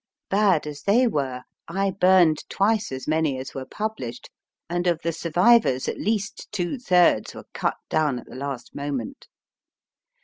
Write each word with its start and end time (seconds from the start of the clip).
Bad 0.31 0.65
as 0.65 0.81
they 0.81 1.05
were, 1.05 1.43
I 1.67 1.91
burned 1.91 2.49
twice 2.49 2.91
as 2.91 3.07
many 3.07 3.37
as 3.37 3.53
were 3.53 3.67
published, 3.67 4.31
and 4.67 4.87
of 4.87 4.99
the 5.03 5.13
survivors 5.13 5.87
at 5.87 5.99
least 6.01 6.51
two 6.51 6.79
thirds 6.79 7.35
were 7.35 7.45
cut 7.53 7.75
down 7.87 8.17
at 8.17 8.25
the 8.25 8.35
last 8.35 8.73
moment. 8.73 9.27